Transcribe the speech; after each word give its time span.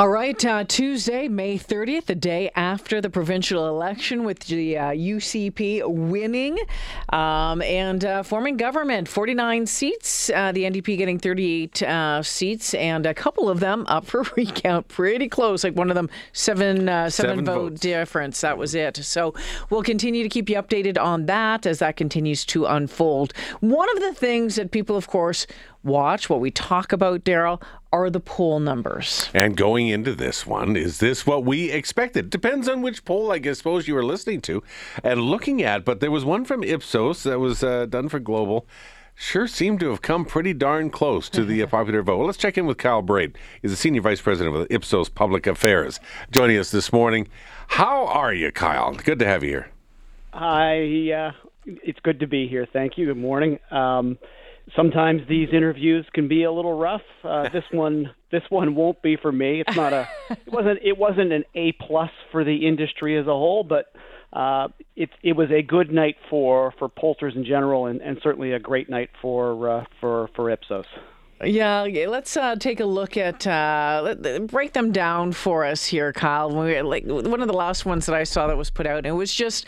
All 0.00 0.10
right, 0.10 0.44
uh, 0.44 0.62
Tuesday, 0.62 1.26
May 1.26 1.58
30th, 1.58 2.04
the 2.04 2.14
day 2.14 2.52
after 2.54 3.00
the 3.00 3.10
provincial 3.10 3.66
election, 3.66 4.22
with 4.22 4.38
the 4.38 4.78
uh, 4.78 4.90
UCP 4.92 5.84
winning 5.84 6.56
um, 7.08 7.60
and 7.62 8.04
uh, 8.04 8.22
forming 8.22 8.56
government. 8.56 9.08
49 9.08 9.66
seats, 9.66 10.30
uh, 10.30 10.52
the 10.52 10.62
NDP 10.62 10.98
getting 10.98 11.18
38 11.18 11.82
uh, 11.82 12.22
seats, 12.22 12.74
and 12.74 13.06
a 13.06 13.12
couple 13.12 13.50
of 13.50 13.58
them 13.58 13.86
up 13.88 14.06
for 14.06 14.22
recount. 14.36 14.86
Pretty 14.86 15.28
close, 15.28 15.64
like 15.64 15.74
one 15.74 15.90
of 15.90 15.96
them, 15.96 16.08
seven, 16.32 16.88
uh, 16.88 17.10
seven, 17.10 17.30
seven 17.30 17.44
vote 17.44 17.70
votes. 17.70 17.80
difference. 17.80 18.40
That 18.42 18.56
was 18.56 18.76
it. 18.76 18.98
So 18.98 19.34
we'll 19.68 19.82
continue 19.82 20.22
to 20.22 20.28
keep 20.28 20.48
you 20.48 20.62
updated 20.62 20.96
on 20.96 21.26
that 21.26 21.66
as 21.66 21.80
that 21.80 21.96
continues 21.96 22.44
to 22.46 22.66
unfold. 22.66 23.32
One 23.58 23.90
of 23.96 24.00
the 24.00 24.14
things 24.14 24.54
that 24.54 24.70
people, 24.70 24.94
of 24.94 25.08
course, 25.08 25.48
watch, 25.88 26.30
what 26.30 26.40
we 26.40 26.50
talk 26.50 26.92
about, 26.92 27.24
Daryl, 27.24 27.60
are 27.92 28.10
the 28.10 28.20
poll 28.20 28.60
numbers. 28.60 29.28
And 29.34 29.56
going 29.56 29.88
into 29.88 30.14
this 30.14 30.46
one, 30.46 30.76
is 30.76 30.98
this 30.98 31.26
what 31.26 31.44
we 31.44 31.70
expected? 31.70 32.30
Depends 32.30 32.68
on 32.68 32.82
which 32.82 33.04
poll, 33.04 33.32
I 33.32 33.38
guess, 33.38 33.58
suppose 33.58 33.88
you 33.88 33.94
were 33.94 34.04
listening 34.04 34.40
to 34.42 34.62
and 35.02 35.22
looking 35.22 35.62
at. 35.62 35.84
But 35.84 36.00
there 36.00 36.10
was 36.10 36.24
one 36.24 36.44
from 36.44 36.62
Ipsos 36.62 37.24
that 37.24 37.40
was 37.40 37.64
uh, 37.64 37.86
done 37.86 38.08
for 38.08 38.20
Global. 38.20 38.66
Sure 39.20 39.48
seemed 39.48 39.80
to 39.80 39.90
have 39.90 40.00
come 40.00 40.24
pretty 40.24 40.54
darn 40.54 40.90
close 40.90 41.28
to 41.30 41.44
the 41.44 41.60
uh, 41.60 41.66
popular 41.66 42.02
vote. 42.02 42.18
Well, 42.18 42.26
let's 42.26 42.38
check 42.38 42.56
in 42.56 42.66
with 42.66 42.78
Kyle 42.78 43.02
Braid. 43.02 43.36
He's 43.60 43.72
the 43.72 43.76
Senior 43.76 44.02
Vice 44.02 44.20
President 44.20 44.54
of 44.54 44.68
Ipsos 44.70 45.08
Public 45.08 45.44
Affairs, 45.48 45.98
joining 46.30 46.56
us 46.56 46.70
this 46.70 46.92
morning. 46.92 47.26
How 47.66 48.06
are 48.06 48.32
you, 48.32 48.52
Kyle? 48.52 48.94
Good 48.94 49.18
to 49.18 49.26
have 49.26 49.42
you 49.42 49.50
here. 49.50 49.68
Hi, 50.32 51.10
uh, 51.10 51.32
it's 51.66 51.98
good 52.00 52.20
to 52.20 52.28
be 52.28 52.46
here. 52.46 52.64
Thank 52.72 52.96
you. 52.96 53.06
Good 53.06 53.16
morning. 53.16 53.58
Um, 53.72 54.18
sometimes 54.74 55.22
these 55.28 55.48
interviews 55.52 56.06
can 56.12 56.28
be 56.28 56.44
a 56.44 56.52
little 56.52 56.78
rough. 56.78 57.02
Uh, 57.24 57.48
this 57.52 57.64
one, 57.72 58.10
this 58.30 58.42
one 58.48 58.74
won't 58.74 59.02
be 59.02 59.16
for 59.16 59.32
me. 59.32 59.62
It's 59.66 59.76
not 59.76 59.92
a, 59.92 60.08
it 60.30 60.52
wasn't, 60.52 60.80
it 60.82 60.98
wasn't 60.98 61.32
an 61.32 61.44
A 61.54 61.72
plus 61.72 62.10
for 62.30 62.44
the 62.44 62.66
industry 62.66 63.18
as 63.18 63.26
a 63.26 63.30
whole, 63.30 63.64
but 63.64 63.92
uh, 64.32 64.68
it 64.94 65.10
it 65.22 65.34
was 65.34 65.50
a 65.50 65.62
good 65.62 65.90
night 65.90 66.16
for 66.28 66.74
for 66.78 66.88
pollsters 66.88 67.34
in 67.34 67.44
general, 67.44 67.86
and, 67.86 68.02
and 68.02 68.18
certainly 68.22 68.52
a 68.52 68.58
great 68.58 68.90
night 68.90 69.08
for 69.22 69.70
uh, 69.70 69.84
for 70.00 70.28
for 70.36 70.50
Ipsos. 70.50 70.84
Yeah, 71.42 71.86
let's 72.08 72.36
uh, 72.36 72.56
take 72.56 72.80
a 72.80 72.84
look 72.84 73.16
at 73.16 73.46
uh, 73.46 74.16
break 74.48 74.72
them 74.72 74.90
down 74.90 75.32
for 75.32 75.64
us 75.64 75.86
here, 75.86 76.12
Kyle. 76.12 76.50
We, 76.50 76.80
like 76.82 77.04
one 77.06 77.40
of 77.40 77.46
the 77.46 77.54
last 77.54 77.86
ones 77.86 78.06
that 78.06 78.14
I 78.14 78.24
saw 78.24 78.48
that 78.48 78.56
was 78.56 78.70
put 78.70 78.86
out, 78.86 79.06
it 79.06 79.12
was 79.12 79.32
just 79.32 79.64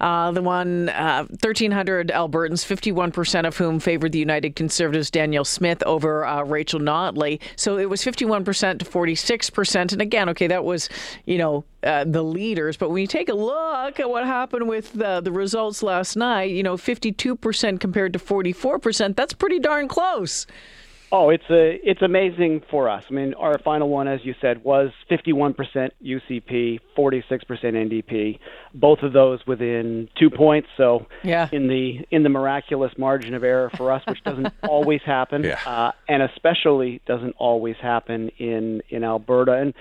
uh, 0.00 0.30
the 0.32 0.42
one, 0.42 0.88
uh, 0.88 1.24
1,300 1.24 2.08
Albertans, 2.08 2.64
51% 2.64 3.46
of 3.46 3.56
whom 3.56 3.78
favored 3.78 4.12
the 4.12 4.18
United 4.18 4.56
Conservatives' 4.56 5.10
Danielle 5.10 5.44
Smith 5.44 5.82
over 5.84 6.24
uh, 6.24 6.42
Rachel 6.42 6.80
Notley. 6.80 7.38
So 7.56 7.78
it 7.78 7.90
was 7.90 8.02
51% 8.02 8.78
to 8.78 8.84
46%. 8.84 9.92
And 9.92 10.00
again, 10.02 10.28
okay, 10.30 10.46
that 10.46 10.64
was, 10.64 10.88
you 11.26 11.38
know, 11.38 11.64
uh, 11.82 12.04
the 12.04 12.22
leaders. 12.22 12.76
But 12.76 12.90
when 12.90 13.02
you 13.02 13.06
take 13.06 13.28
a 13.28 13.34
look 13.34 14.00
at 14.00 14.08
what 14.08 14.24
happened 14.24 14.68
with 14.68 14.92
the, 14.92 15.20
the 15.20 15.32
results 15.32 15.82
last 15.82 16.16
night, 16.16 16.50
you 16.50 16.62
know, 16.62 16.76
52% 16.76 17.80
compared 17.80 18.12
to 18.14 18.18
44%, 18.18 19.16
that's 19.16 19.34
pretty 19.34 19.58
darn 19.58 19.88
close. 19.88 20.46
Oh, 21.12 21.30
it's 21.30 21.44
a 21.50 21.80
it's 21.82 22.02
amazing 22.02 22.62
for 22.70 22.88
us. 22.88 23.02
I 23.10 23.12
mean, 23.12 23.34
our 23.34 23.58
final 23.58 23.88
one, 23.88 24.06
as 24.06 24.20
you 24.24 24.34
said, 24.40 24.62
was 24.62 24.92
51% 25.10 25.56
UCP, 26.04 26.78
46% 26.96 27.20
NDP. 27.46 28.38
Both 28.74 29.00
of 29.02 29.12
those 29.12 29.44
within 29.44 30.08
two 30.16 30.30
points. 30.30 30.68
So, 30.76 31.06
yeah. 31.24 31.48
in 31.50 31.66
the 31.66 32.06
in 32.12 32.22
the 32.22 32.28
miraculous 32.28 32.92
margin 32.96 33.34
of 33.34 33.42
error 33.42 33.70
for 33.76 33.90
us, 33.90 34.02
which 34.06 34.22
doesn't 34.22 34.54
always 34.62 35.00
happen, 35.04 35.42
yeah. 35.42 35.58
uh, 35.66 35.92
and 36.08 36.22
especially 36.22 37.00
doesn't 37.06 37.34
always 37.38 37.76
happen 37.82 38.30
in 38.38 38.80
in 38.88 39.02
Alberta, 39.02 39.54
and 39.54 39.74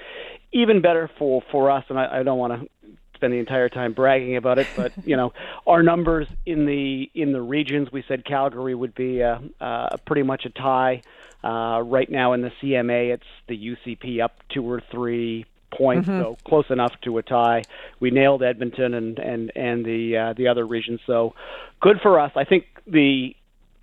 even 0.51 0.81
better 0.81 1.11
for 1.19 1.43
for 1.51 1.69
us. 1.69 1.85
And 1.89 1.99
I, 1.99 2.21
I 2.21 2.23
don't 2.23 2.39
want 2.39 2.59
to 2.59 2.67
spend 3.13 3.33
the 3.33 3.37
entire 3.37 3.67
time 3.69 3.93
bragging 3.93 4.35
about 4.37 4.57
it, 4.57 4.67
but 4.75 4.93
you 5.05 5.15
know, 5.15 5.33
our 5.67 5.83
numbers 5.83 6.27
in 6.47 6.65
the 6.65 7.07
in 7.13 7.33
the 7.33 7.41
regions, 7.41 7.91
we 7.91 8.03
said 8.07 8.25
Calgary 8.25 8.73
would 8.73 8.95
be 8.95 9.19
a, 9.19 9.41
a 9.59 9.99
pretty 10.07 10.23
much 10.23 10.45
a 10.45 10.49
tie. 10.49 11.03
Uh, 11.43 11.81
right 11.85 12.09
now 12.09 12.33
in 12.33 12.41
the 12.41 12.51
CMA, 12.61 13.13
it's 13.13 13.23
the 13.47 13.75
UCP 13.75 14.21
up 14.21 14.35
two 14.49 14.69
or 14.69 14.81
three 14.91 15.45
points, 15.71 16.07
mm-hmm. 16.07 16.21
so 16.21 16.37
close 16.45 16.65
enough 16.69 16.93
to 17.03 17.17
a 17.17 17.23
tie. 17.23 17.63
We 17.99 18.11
nailed 18.11 18.43
Edmonton 18.43 18.93
and 18.93 19.19
and 19.19 19.51
and 19.55 19.85
the 19.85 20.17
uh, 20.17 20.33
the 20.33 20.47
other 20.47 20.65
regions, 20.65 20.99
so 21.05 21.35
good 21.79 22.01
for 22.01 22.19
us. 22.19 22.31
I 22.35 22.43
think 22.43 22.65
the 22.85 23.35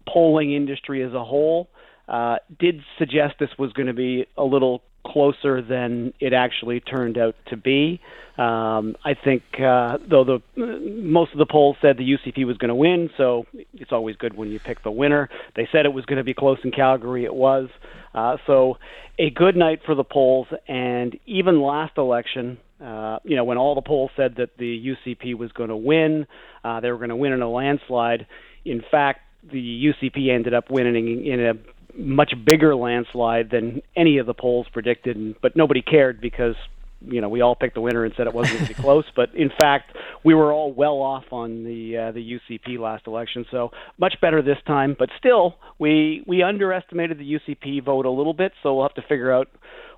polling 0.06 0.52
industry 0.52 1.02
as 1.02 1.12
a 1.14 1.24
whole 1.24 1.68
uh, 2.08 2.36
did 2.58 2.82
suggest 2.98 3.36
this 3.38 3.50
was 3.58 3.72
going 3.72 3.88
to 3.88 3.94
be 3.94 4.26
a 4.36 4.44
little 4.44 4.82
closer 5.12 5.62
than 5.62 6.12
it 6.20 6.32
actually 6.32 6.80
turned 6.80 7.18
out 7.18 7.34
to 7.48 7.56
be. 7.56 8.00
Um, 8.38 8.96
I 9.02 9.14
think, 9.14 9.42
uh, 9.58 9.96
though 10.08 10.24
the 10.24 10.42
most 10.56 11.32
of 11.32 11.38
the 11.38 11.46
polls 11.46 11.76
said 11.80 11.96
the 11.96 12.16
UCP 12.16 12.46
was 12.46 12.58
going 12.58 12.68
to 12.68 12.74
win, 12.74 13.08
so 13.16 13.46
it's 13.72 13.92
always 13.92 14.16
good 14.16 14.36
when 14.36 14.50
you 14.50 14.60
pick 14.60 14.82
the 14.82 14.90
winner. 14.90 15.30
They 15.54 15.66
said 15.72 15.86
it 15.86 15.92
was 15.92 16.04
going 16.04 16.18
to 16.18 16.24
be 16.24 16.34
close 16.34 16.58
in 16.62 16.70
Calgary. 16.70 17.24
It 17.24 17.34
was. 17.34 17.68
Uh, 18.14 18.36
so, 18.46 18.76
a 19.18 19.30
good 19.30 19.56
night 19.56 19.80
for 19.86 19.94
the 19.94 20.04
polls, 20.04 20.48
and 20.68 21.18
even 21.26 21.62
last 21.62 21.96
election. 21.96 22.58
Uh, 22.78 23.18
you 23.24 23.36
know, 23.36 23.44
when 23.44 23.56
all 23.56 23.74
the 23.74 23.80
polls 23.80 24.10
said 24.16 24.34
that 24.36 24.58
the 24.58 24.94
UCP 25.06 25.34
was 25.34 25.50
going 25.52 25.70
to 25.70 25.76
win, 25.76 26.26
uh, 26.62 26.80
they 26.80 26.90
were 26.90 26.98
going 26.98 27.08
to 27.08 27.16
win 27.16 27.32
in 27.32 27.40
a 27.40 27.50
landslide. 27.50 28.26
In 28.66 28.82
fact, 28.90 29.20
the 29.50 29.92
UCP 29.92 30.30
ended 30.30 30.52
up 30.52 30.70
winning 30.70 31.24
in 31.24 31.40
a 31.40 31.54
much 31.98 32.32
bigger 32.44 32.74
landslide 32.74 33.50
than 33.50 33.82
any 33.96 34.18
of 34.18 34.26
the 34.26 34.34
polls 34.34 34.66
predicted, 34.72 35.36
but 35.40 35.56
nobody 35.56 35.82
cared 35.82 36.20
because 36.20 36.54
you 37.00 37.20
know 37.20 37.28
we 37.28 37.40
all 37.40 37.54
picked 37.54 37.74
the 37.74 37.80
winner 37.80 38.04
and 38.04 38.14
said 38.16 38.26
it 38.26 38.34
wasn't 38.34 38.58
going 38.58 38.68
to 38.68 38.74
be 38.74 38.82
close. 38.82 39.04
But 39.14 39.34
in 39.34 39.50
fact, 39.58 39.96
we 40.24 40.34
were 40.34 40.52
all 40.52 40.72
well 40.72 41.00
off 41.00 41.24
on 41.30 41.64
the 41.64 41.96
uh, 41.96 42.12
the 42.12 42.38
UCP 42.38 42.78
last 42.78 43.06
election, 43.06 43.46
so 43.50 43.70
much 43.98 44.14
better 44.20 44.42
this 44.42 44.58
time. 44.66 44.96
But 44.98 45.10
still, 45.18 45.56
we 45.78 46.22
we 46.26 46.42
underestimated 46.42 47.18
the 47.18 47.38
UCP 47.38 47.84
vote 47.84 48.06
a 48.06 48.10
little 48.10 48.34
bit, 48.34 48.52
so 48.62 48.74
we'll 48.74 48.84
have 48.84 48.94
to 48.94 49.02
figure 49.02 49.32
out 49.32 49.48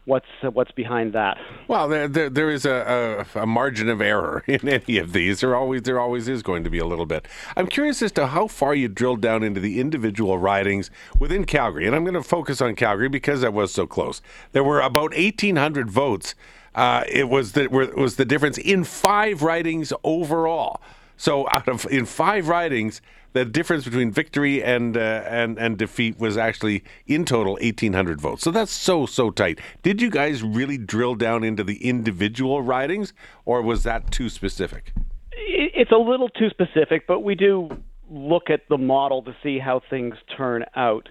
what's 0.08 0.26
what's 0.52 0.72
behind 0.72 1.12
that. 1.12 1.38
Well, 1.68 1.86
there 1.86 2.08
there, 2.08 2.30
there 2.30 2.50
is 2.50 2.64
a, 2.64 3.26
a, 3.34 3.42
a, 3.42 3.46
margin 3.46 3.88
of 3.88 4.00
error 4.00 4.42
in 4.48 4.68
any 4.68 4.98
of 4.98 5.12
these. 5.12 5.40
There 5.40 5.54
always 5.54 5.82
there 5.82 6.00
always 6.00 6.26
is 6.26 6.42
going 6.42 6.64
to 6.64 6.70
be 6.70 6.78
a 6.78 6.86
little 6.86 7.06
bit. 7.06 7.28
I'm 7.56 7.66
curious 7.66 8.02
as 8.02 8.10
to 8.12 8.28
how 8.28 8.48
far 8.48 8.74
you 8.74 8.88
drilled 8.88 9.20
down 9.20 9.44
into 9.44 9.60
the 9.60 9.78
individual 9.80 10.38
ridings 10.38 10.90
within 11.18 11.44
Calgary, 11.44 11.86
and 11.86 11.94
I'm 11.94 12.04
going 12.04 12.14
to 12.14 12.22
focus 12.22 12.60
on 12.60 12.74
Calgary 12.74 13.08
because 13.08 13.44
I 13.44 13.50
was 13.50 13.72
so 13.72 13.86
close. 13.86 14.20
There 14.52 14.64
were 14.64 14.80
about 14.80 15.14
1,800 15.14 15.90
votes. 15.90 16.34
Uh, 16.74 17.04
it 17.08 17.28
was 17.28 17.52
the 17.52 17.68
was 17.68 18.16
the 18.16 18.24
difference 18.24 18.58
in 18.58 18.84
five 18.84 19.42
ridings 19.42 19.92
overall. 20.02 20.80
So 21.18 21.46
out 21.50 21.68
of 21.68 21.84
in 21.90 22.06
five 22.06 22.48
ridings, 22.48 23.02
the 23.32 23.44
difference 23.44 23.84
between 23.84 24.10
victory 24.10 24.62
and 24.62 24.96
uh, 24.96 25.24
and 25.26 25.58
and 25.58 25.76
defeat 25.76 26.18
was 26.18 26.38
actually 26.38 26.84
in 27.06 27.24
total 27.24 27.54
1800 27.54 28.20
votes. 28.20 28.42
So 28.42 28.50
that's 28.50 28.72
so 28.72 29.04
so 29.04 29.30
tight. 29.30 29.60
Did 29.82 30.00
you 30.00 30.10
guys 30.10 30.42
really 30.42 30.78
drill 30.78 31.16
down 31.16 31.44
into 31.44 31.64
the 31.64 31.84
individual 31.84 32.62
ridings 32.62 33.12
or 33.44 33.60
was 33.60 33.82
that 33.82 34.10
too 34.10 34.30
specific? 34.30 34.92
It's 35.32 35.90
a 35.90 35.96
little 35.96 36.28
too 36.28 36.50
specific, 36.50 37.06
but 37.06 37.20
we 37.20 37.34
do 37.34 37.68
look 38.08 38.48
at 38.48 38.68
the 38.68 38.78
model 38.78 39.22
to 39.22 39.36
see 39.42 39.58
how 39.58 39.82
things 39.90 40.14
turn 40.36 40.64
out. 40.76 41.08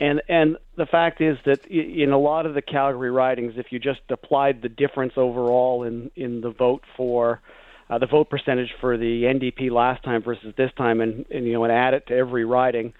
And 0.00 0.22
and 0.26 0.56
the 0.76 0.86
fact 0.86 1.20
is 1.20 1.36
that 1.44 1.66
in 1.66 2.12
a 2.12 2.18
lot 2.18 2.46
of 2.46 2.54
the 2.54 2.62
Calgary 2.62 3.10
ridings, 3.10 3.54
if 3.58 3.66
you 3.70 3.78
just 3.78 4.00
applied 4.08 4.62
the 4.62 4.70
difference 4.70 5.12
overall 5.18 5.82
in 5.82 6.10
in 6.16 6.40
the 6.40 6.50
vote 6.50 6.82
for 6.96 7.42
uh, 7.90 7.98
the 7.98 8.06
vote 8.06 8.30
percentage 8.30 8.70
for 8.80 8.96
the 8.96 9.24
NDP 9.24 9.70
last 9.70 10.02
time 10.04 10.22
versus 10.22 10.54
this 10.56 10.70
time, 10.76 11.00
and, 11.00 11.26
and 11.30 11.46
you 11.46 11.52
know, 11.52 11.64
and 11.64 11.72
add 11.72 11.94
it 11.94 12.06
to 12.06 12.14
every 12.14 12.44
riding. 12.44 12.92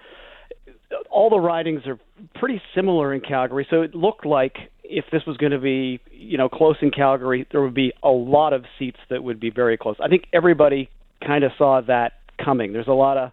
All 1.10 1.30
the 1.30 1.38
ridings 1.38 1.82
are 1.86 1.98
pretty 2.34 2.60
similar 2.74 3.14
in 3.14 3.20
Calgary, 3.20 3.66
so 3.70 3.82
it 3.82 3.94
looked 3.94 4.26
like 4.26 4.56
if 4.82 5.04
this 5.12 5.22
was 5.26 5.36
going 5.36 5.52
to 5.52 5.60
be, 5.60 6.00
you 6.10 6.36
know, 6.36 6.48
close 6.48 6.76
in 6.82 6.90
Calgary, 6.90 7.46
there 7.52 7.62
would 7.62 7.74
be 7.74 7.92
a 8.02 8.08
lot 8.08 8.52
of 8.52 8.64
seats 8.78 8.98
that 9.08 9.22
would 9.22 9.38
be 9.38 9.50
very 9.50 9.78
close. 9.78 9.94
I 10.02 10.08
think 10.08 10.24
everybody 10.32 10.90
kind 11.24 11.44
of 11.44 11.52
saw 11.56 11.80
that 11.86 12.14
coming. 12.44 12.72
There's 12.72 12.88
a 12.88 12.92
lot 12.92 13.16
of 13.16 13.30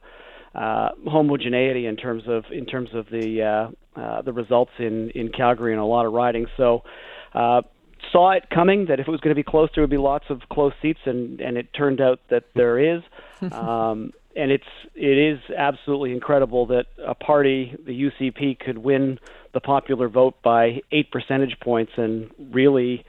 uh, 0.53 0.89
homogeneity 1.09 1.87
in 1.87 1.95
terms 1.95 2.23
of 2.27 2.43
in 2.51 2.65
terms 2.65 2.89
of 2.93 3.07
the 3.11 3.71
uh, 3.97 3.99
uh, 3.99 4.21
the 4.21 4.33
results 4.33 4.71
in 4.77 5.09
in 5.15 5.31
Calgary 5.31 5.71
and 5.71 5.81
a 5.81 5.85
lot 5.85 6.05
of 6.05 6.13
ridings. 6.13 6.49
So 6.57 6.83
uh, 7.33 7.61
saw 8.11 8.31
it 8.31 8.49
coming 8.49 8.85
that 8.87 8.99
if 8.99 9.07
it 9.07 9.11
was 9.11 9.21
going 9.21 9.35
to 9.35 9.39
be 9.39 9.43
close, 9.43 9.69
there 9.73 9.83
would 9.83 9.89
be 9.89 9.97
lots 9.97 10.25
of 10.29 10.41
close 10.51 10.73
seats, 10.81 10.99
and 11.05 11.39
and 11.41 11.57
it 11.57 11.73
turned 11.73 12.01
out 12.01 12.19
that 12.29 12.45
there 12.55 12.79
is. 12.79 13.01
Um, 13.51 14.13
and 14.35 14.51
it's 14.51 14.67
it 14.95 15.17
is 15.17 15.39
absolutely 15.55 16.11
incredible 16.11 16.67
that 16.67 16.85
a 17.03 17.15
party, 17.15 17.75
the 17.85 18.09
UCP, 18.09 18.59
could 18.59 18.77
win 18.77 19.19
the 19.53 19.59
popular 19.59 20.07
vote 20.07 20.35
by 20.43 20.81
eight 20.91 21.11
percentage 21.11 21.59
points, 21.59 21.91
and 21.97 22.31
really, 22.51 23.03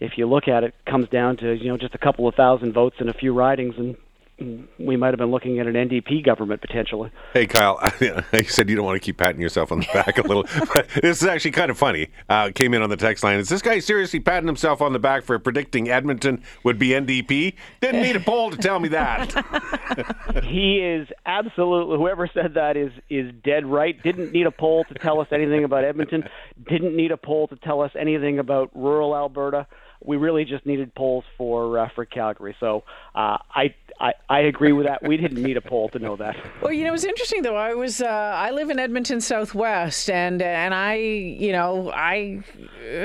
if 0.00 0.12
you 0.16 0.26
look 0.26 0.48
at 0.48 0.64
it, 0.64 0.74
comes 0.84 1.08
down 1.08 1.36
to 1.38 1.54
you 1.54 1.68
know 1.68 1.76
just 1.76 1.94
a 1.94 1.98
couple 1.98 2.28
of 2.28 2.34
thousand 2.34 2.72
votes 2.72 2.96
and 2.98 3.08
a 3.08 3.14
few 3.14 3.32
ridings, 3.32 3.74
and 3.78 3.96
we 4.38 4.96
might 4.96 5.08
have 5.08 5.18
been 5.18 5.30
looking 5.30 5.58
at 5.60 5.66
an 5.66 5.74
NDP 5.74 6.24
government 6.24 6.60
potentially. 6.60 7.10
Hey, 7.32 7.46
Kyle, 7.46 7.80
you 8.00 8.44
said 8.44 8.68
you 8.68 8.76
don't 8.76 8.84
want 8.84 8.96
to 8.96 9.04
keep 9.04 9.16
patting 9.16 9.40
yourself 9.40 9.72
on 9.72 9.80
the 9.80 9.86
back 9.94 10.18
a 10.18 10.22
little, 10.22 10.42
this 11.02 11.22
is 11.22 11.24
actually 11.24 11.52
kind 11.52 11.70
of 11.70 11.78
funny. 11.78 12.08
Uh, 12.28 12.50
came 12.54 12.74
in 12.74 12.82
on 12.82 12.90
the 12.90 12.98
text 12.98 13.24
line. 13.24 13.38
Is 13.38 13.48
this 13.48 13.62
guy 13.62 13.78
seriously 13.78 14.20
patting 14.20 14.46
himself 14.46 14.82
on 14.82 14.92
the 14.92 14.98
back 14.98 15.24
for 15.24 15.38
predicting 15.38 15.88
Edmonton 15.88 16.42
would 16.64 16.78
be 16.78 16.88
NDP? 16.88 17.54
Didn't 17.80 18.02
need 18.02 18.16
a 18.16 18.20
poll 18.20 18.50
to 18.50 18.58
tell 18.58 18.78
me 18.78 18.88
that. 18.88 20.44
he 20.44 20.78
is 20.80 21.08
absolutely 21.24 21.96
whoever 21.96 22.28
said 22.32 22.54
that 22.54 22.76
is 22.76 22.92
is 23.08 23.32
dead 23.42 23.64
right. 23.64 24.00
Didn't 24.02 24.32
need 24.32 24.46
a 24.46 24.50
poll 24.50 24.84
to 24.84 24.94
tell 24.94 25.20
us 25.20 25.28
anything 25.32 25.64
about 25.64 25.84
Edmonton. 25.84 26.28
Didn't 26.68 26.94
need 26.94 27.10
a 27.10 27.16
poll 27.16 27.48
to 27.48 27.56
tell 27.56 27.80
us 27.80 27.92
anything 27.98 28.38
about 28.38 28.70
rural 28.74 29.16
Alberta 29.16 29.66
we 30.04 30.16
really 30.16 30.44
just 30.44 30.66
needed 30.66 30.94
polls 30.94 31.24
for 31.36 31.78
uh, 31.78 31.88
for 31.94 32.04
Calgary. 32.04 32.56
So 32.60 32.84
uh, 33.14 33.38
I, 33.54 33.74
I 34.00 34.12
I 34.28 34.40
agree 34.40 34.72
with 34.72 34.86
that. 34.86 35.02
We 35.02 35.16
didn't 35.16 35.42
need 35.42 35.56
a 35.56 35.60
poll 35.60 35.88
to 35.90 35.98
know 35.98 36.16
that. 36.16 36.36
Well, 36.62 36.72
you 36.72 36.84
know, 36.84 36.94
it's 36.94 37.04
interesting 37.04 37.42
though. 37.42 37.56
I 37.56 37.74
was 37.74 38.00
uh, 38.00 38.06
I 38.06 38.50
live 38.50 38.70
in 38.70 38.78
Edmonton 38.78 39.20
Southwest, 39.20 40.10
and 40.10 40.42
and 40.42 40.74
I 40.74 40.94
you 40.94 41.52
know 41.52 41.92
I 41.92 42.42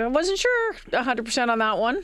wasn't 0.09 0.39
sure 0.39 0.73
100 0.89 1.25
percent 1.25 1.51
on 1.51 1.59
that 1.59 1.77
one. 1.77 2.03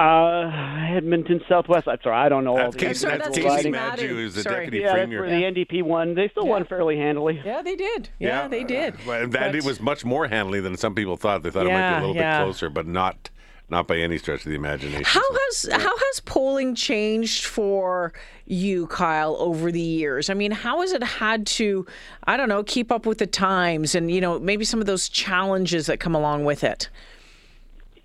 Uh, 0.00 0.50
Edmonton 0.96 1.42
Southwest. 1.46 1.86
I'm 1.86 1.98
sorry, 2.02 2.16
I 2.16 2.30
don't 2.30 2.44
know 2.44 2.56
all 2.56 2.70
the. 2.70 2.78
That's, 2.78 3.00
sorry, 3.00 3.18
that's 3.18 3.36
Kaycee 3.36 3.70
Madu, 3.70 4.08
who's 4.08 4.34
the 4.34 4.42
sorry. 4.42 4.64
deputy 4.64 4.78
yeah, 4.84 4.94
premier. 4.94 5.20
That's 5.20 5.30
where 5.30 5.52
the 5.52 5.64
NDP 5.64 5.82
won. 5.82 6.14
They 6.14 6.28
still 6.28 6.44
yeah. 6.44 6.50
won 6.50 6.64
fairly 6.64 6.96
handily. 6.96 7.42
Yeah, 7.44 7.60
they 7.60 7.76
did. 7.76 8.08
Yeah, 8.18 8.42
yeah. 8.42 8.48
they 8.48 8.64
did. 8.64 8.94
Uh, 9.06 9.12
and 9.12 9.32
but, 9.32 9.54
it 9.54 9.64
was 9.64 9.78
much 9.78 10.02
more 10.04 10.26
handily 10.26 10.60
than 10.60 10.78
some 10.78 10.94
people 10.94 11.18
thought. 11.18 11.42
They 11.42 11.50
thought 11.50 11.66
yeah, 11.66 11.72
it 11.72 11.92
might 11.92 11.98
be 11.98 12.04
a 12.04 12.08
little 12.08 12.22
bit 12.22 12.44
closer, 12.44 12.70
but 12.70 12.86
not 12.86 13.29
not 13.70 13.86
by 13.86 13.96
any 13.96 14.18
stretch 14.18 14.40
of 14.40 14.50
the 14.50 14.56
imagination. 14.56 15.04
How 15.04 15.22
has 15.32 15.68
how 15.72 15.96
has 15.96 16.20
polling 16.20 16.74
changed 16.74 17.44
for 17.44 18.12
you, 18.46 18.86
Kyle, 18.88 19.36
over 19.38 19.70
the 19.70 19.80
years? 19.80 20.28
I 20.28 20.34
mean, 20.34 20.50
how 20.50 20.80
has 20.80 20.92
it 20.92 21.02
had 21.02 21.46
to, 21.46 21.86
I 22.24 22.36
don't 22.36 22.48
know, 22.48 22.64
keep 22.64 22.90
up 22.90 23.06
with 23.06 23.18
the 23.18 23.26
times 23.26 23.94
and 23.94 24.10
you 24.10 24.20
know 24.20 24.38
maybe 24.38 24.64
some 24.64 24.80
of 24.80 24.86
those 24.86 25.08
challenges 25.08 25.86
that 25.86 26.00
come 26.00 26.14
along 26.14 26.44
with 26.44 26.64
it? 26.64 26.88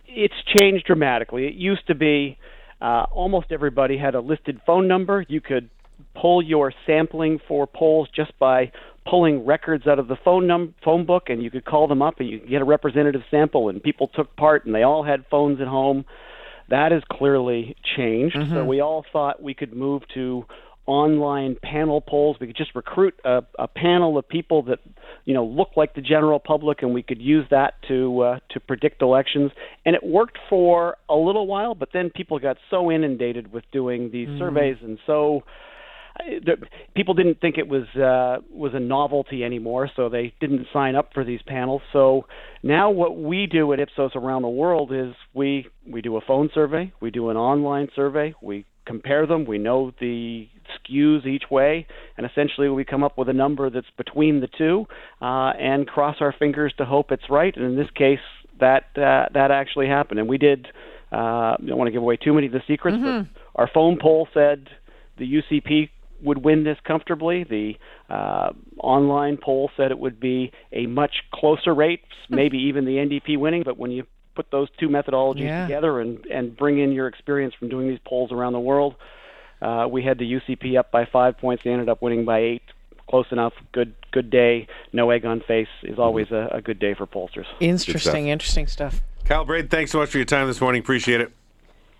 It's 0.07 0.35
changed 0.55 0.85
dramatically. 0.85 1.47
It 1.47 1.55
used 1.55 1.87
to 1.87 1.95
be 1.95 2.37
uh, 2.81 3.05
almost 3.11 3.51
everybody 3.51 3.97
had 3.97 4.15
a 4.15 4.21
listed 4.21 4.61
phone 4.65 4.87
number. 4.87 5.25
You 5.27 5.41
could 5.41 5.69
pull 6.13 6.41
your 6.41 6.73
sampling 6.85 7.39
for 7.47 7.67
polls 7.67 8.07
just 8.15 8.37
by 8.39 8.71
pulling 9.05 9.45
records 9.45 9.87
out 9.87 9.99
of 9.99 10.07
the 10.07 10.17
phone 10.23 10.47
num- 10.47 10.75
phone 10.83 11.05
book, 11.05 11.29
and 11.29 11.43
you 11.43 11.51
could 11.51 11.65
call 11.65 11.87
them 11.87 12.01
up 12.01 12.19
and 12.19 12.29
you 12.29 12.39
could 12.39 12.49
get 12.49 12.61
a 12.61 12.65
representative 12.65 13.21
sample. 13.29 13.69
And 13.69 13.81
people 13.81 14.07
took 14.07 14.35
part, 14.35 14.65
and 14.65 14.73
they 14.73 14.83
all 14.83 15.03
had 15.03 15.25
phones 15.29 15.61
at 15.61 15.67
home. 15.67 16.05
That 16.69 16.91
has 16.91 17.03
clearly 17.11 17.75
changed. 17.95 18.35
Mm-hmm. 18.35 18.53
So 18.53 18.65
we 18.65 18.81
all 18.81 19.05
thought 19.13 19.41
we 19.41 19.53
could 19.53 19.73
move 19.73 20.01
to 20.15 20.45
online 20.87 21.57
panel 21.61 22.01
polls. 22.01 22.37
We 22.39 22.47
could 22.47 22.57
just 22.57 22.75
recruit 22.75 23.15
a, 23.23 23.43
a 23.57 23.67
panel 23.67 24.17
of 24.17 24.27
people 24.27 24.63
that 24.63 24.79
you 25.25 25.33
know 25.33 25.45
look 25.45 25.69
like 25.75 25.95
the 25.95 26.01
general 26.01 26.39
public, 26.39 26.81
and 26.81 26.93
we 26.93 27.03
could 27.03 27.21
use 27.21 27.45
that 27.51 27.75
to 27.87 28.21
uh, 28.21 28.39
to 28.51 28.59
predict 28.59 29.01
elections. 29.01 29.51
And 29.85 29.95
it 29.95 30.03
worked 30.03 30.37
for 30.49 30.97
a 31.09 31.15
little 31.15 31.47
while, 31.47 31.75
but 31.75 31.89
then 31.93 32.09
people 32.09 32.39
got 32.39 32.57
so 32.69 32.91
inundated 32.91 33.51
with 33.51 33.63
doing 33.71 34.11
these 34.11 34.27
mm-hmm. 34.27 34.39
surveys 34.39 34.77
and 34.81 34.97
so. 35.05 35.43
Uh, 36.19 36.51
people 36.95 37.13
didn't 37.13 37.41
think 37.41 37.57
it 37.57 37.67
was 37.67 37.83
uh, 37.95 38.41
was 38.49 38.73
a 38.73 38.79
novelty 38.79 39.43
anymore, 39.43 39.89
so 39.95 40.09
they 40.09 40.33
didn't 40.39 40.67
sign 40.71 40.95
up 40.95 41.11
for 41.13 41.23
these 41.23 41.41
panels. 41.45 41.81
So 41.91 42.25
now, 42.63 42.89
what 42.89 43.17
we 43.17 43.47
do 43.47 43.71
at 43.73 43.79
Ipsos 43.79 44.11
around 44.15 44.43
the 44.43 44.49
world 44.49 44.91
is 44.93 45.13
we 45.33 45.67
we 45.85 46.01
do 46.01 46.15
a 46.17 46.21
phone 46.21 46.49
survey, 46.53 46.93
we 47.01 47.11
do 47.11 47.29
an 47.29 47.37
online 47.37 47.89
survey, 47.95 48.33
we 48.41 48.65
compare 48.85 49.25
them. 49.25 49.45
We 49.45 49.57
know 49.57 49.91
the 49.99 50.47
skews 50.77 51.25
each 51.25 51.43
way, 51.51 51.87
and 52.17 52.25
essentially 52.25 52.69
we 52.69 52.85
come 52.85 53.03
up 53.03 53.17
with 53.17 53.29
a 53.29 53.33
number 53.33 53.69
that's 53.69 53.87
between 53.97 54.39
the 54.39 54.47
two, 54.57 54.85
uh, 55.21 55.51
and 55.59 55.87
cross 55.87 56.17
our 56.19 56.33
fingers 56.37 56.73
to 56.77 56.85
hope 56.85 57.11
it's 57.11 57.29
right. 57.29 57.55
And 57.55 57.65
in 57.65 57.75
this 57.75 57.89
case, 57.95 58.19
that 58.59 58.85
uh, 58.95 59.27
that 59.33 59.51
actually 59.51 59.87
happened, 59.87 60.19
and 60.19 60.29
we 60.29 60.37
did. 60.37 60.67
Uh, 61.11 61.55
I 61.55 61.57
don't 61.65 61.77
want 61.77 61.87
to 61.87 61.91
give 61.91 62.01
away 62.01 62.17
too 62.17 62.33
many 62.33 62.47
of 62.47 62.53
the 62.53 62.63
secrets, 62.67 62.97
mm-hmm. 62.97 63.31
but 63.31 63.41
our 63.61 63.69
phone 63.73 63.97
poll 64.01 64.27
said 64.33 64.67
the 65.17 65.41
UCP 65.41 65.89
would 66.25 66.43
win 66.43 66.63
this 66.63 66.77
comfortably. 66.83 67.43
The 67.43 67.75
uh, 68.13 68.51
online 68.79 69.37
poll 69.37 69.69
said 69.77 69.91
it 69.91 69.99
would 69.99 70.19
be 70.19 70.51
a 70.71 70.87
much 70.87 71.23
closer 71.33 71.73
rate, 71.73 72.01
hmm. 72.27 72.35
maybe 72.35 72.57
even 72.57 72.85
the 72.85 72.97
NDP 72.97 73.37
winning. 73.37 73.63
But 73.63 73.77
when 73.77 73.91
you 73.91 74.05
put 74.35 74.51
those 74.51 74.67
two 74.79 74.89
methodologies 74.89 75.45
yeah. 75.45 75.65
together 75.65 75.99
and 75.99 76.25
and 76.25 76.55
bring 76.55 76.79
in 76.79 76.91
your 76.91 77.07
experience 77.07 77.53
from 77.57 77.69
doing 77.69 77.87
these 77.87 77.99
polls 78.05 78.31
around 78.31 78.53
the 78.53 78.59
world, 78.59 78.95
uh, 79.61 79.87
we 79.89 80.03
had 80.03 80.17
the 80.17 80.33
UCP 80.33 80.77
up 80.77 80.91
by 80.91 81.05
five 81.05 81.37
points. 81.37 81.63
They 81.63 81.71
ended 81.71 81.89
up 81.89 82.01
winning 82.01 82.25
by 82.25 82.39
eight. 82.39 82.63
Close 83.09 83.27
enough. 83.31 83.53
Good 83.71 83.93
good 84.11 84.29
day. 84.29 84.67
No 84.91 85.11
egg 85.11 85.25
on 85.25 85.41
face 85.41 85.67
is 85.83 85.99
always 85.99 86.31
a, 86.31 86.49
a 86.51 86.61
good 86.61 86.79
day 86.79 86.95
for 86.95 87.05
pollsters. 87.05 87.45
Interesting, 87.59 88.29
interesting 88.29 88.65
stuff. 88.67 89.01
Kyle 89.25 89.45
Braid, 89.45 89.69
thanks 89.69 89.91
so 89.91 89.99
much 89.99 90.09
for 90.09 90.17
your 90.17 90.25
time 90.25 90.47
this 90.47 90.61
morning. 90.61 90.81
Appreciate 90.81 91.21
it. 91.21 91.31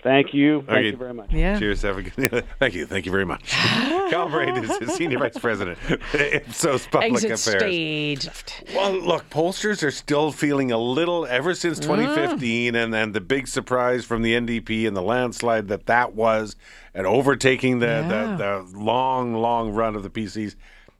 Thank 0.05 0.35
you. 0.35 0.61
Thank 0.61 0.69
okay. 0.69 0.85
you 0.89 0.97
very 0.97 1.15
much. 1.15 1.33
Yeah. 1.33 1.57
Cheers. 1.57 1.81
Have 1.81 1.97
a 1.97 2.03
good. 2.03 2.45
Thank 2.59 2.75
you. 2.75 2.85
Thank 2.85 3.07
you 3.07 3.11
very 3.11 3.25
much. 3.25 3.49
Kyle 3.49 4.29
Braid 4.29 4.55
is 4.55 4.77
the 4.77 4.87
senior 4.89 5.17
vice 5.17 5.35
president, 5.35 5.79
Ipsos 6.13 6.85
Public 6.85 7.13
Exit 7.13 7.31
Affairs. 7.31 7.63
Staged. 7.63 8.53
Well, 8.75 8.93
look, 8.93 9.27
pollsters 9.31 9.81
are 9.81 9.89
still 9.89 10.31
feeling 10.31 10.71
a 10.71 10.77
little 10.77 11.25
ever 11.25 11.55
since 11.55 11.79
2015, 11.79 12.75
mm. 12.75 12.83
and 12.83 12.93
then 12.93 13.13
the 13.13 13.19
big 13.19 13.47
surprise 13.47 14.05
from 14.05 14.21
the 14.21 14.35
NDP 14.35 14.87
and 14.87 14.95
the 14.95 15.01
landslide 15.01 15.69
that 15.69 15.87
that 15.87 16.13
was, 16.13 16.55
and 16.93 17.07
overtaking 17.07 17.79
the 17.79 17.87
yeah. 17.87 18.35
the, 18.37 18.67
the 18.71 18.77
long, 18.77 19.33
long 19.33 19.71
run 19.71 19.95
of 19.95 20.03
the 20.03 20.11
PCs. 20.11 20.55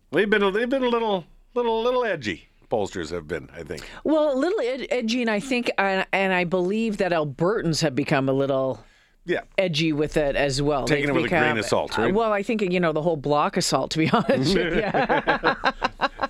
They've 0.10 0.28
been 0.28 0.52
they've 0.52 0.68
been 0.68 0.84
a 0.84 0.90
little 0.90 1.26
little 1.54 1.84
little 1.84 2.04
edgy 2.04 2.50
pollsters 2.72 3.12
have 3.12 3.28
been, 3.28 3.48
I 3.56 3.62
think. 3.62 3.88
Well, 4.04 4.34
a 4.34 4.36
little 4.36 4.60
ed- 4.62 4.88
edgy, 4.90 5.22
and 5.22 5.30
I 5.30 5.40
think, 5.40 5.70
and, 5.78 6.08
and 6.12 6.34
I 6.34 6.46
believe 6.46 6.98
that 6.98 7.12
Albertans 7.12 7.84
have 7.84 7.94
become 7.94 8.28
a 8.28 8.34
little 8.34 8.84
yeah. 9.26 9.42
edgy 9.58 9.94
with 9.94 10.18
it 10.18 10.36
as 10.36 10.62
well. 10.62 10.86
Taking 10.86 11.10
it 11.10 11.14
with 11.14 11.24
become, 11.24 11.44
a 11.44 11.46
grain 11.48 11.58
of 11.58 11.66
salt, 11.66 11.98
right? 11.98 12.12
Uh, 12.12 12.14
well, 12.16 12.32
I 12.32 12.44
think 12.44 12.62
you 12.62 12.80
know 12.80 12.94
the 12.94 13.02
whole 13.02 13.18
block 13.18 13.58
of 13.58 13.64
salt. 13.64 13.92
To 13.92 13.98
be 13.98 14.10
honest, 14.14 14.56
yeah. 14.56 15.56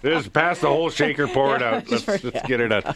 Just 0.04 0.34
pass 0.34 0.60
the 0.60 0.68
whole 0.68 0.90
shaker, 0.90 1.28
pour 1.28 1.56
it 1.56 1.62
out. 1.62 1.90
Let's, 1.90 2.08
let's 2.24 2.48
get 2.48 2.62
it 2.62 2.72
out. 2.72 2.96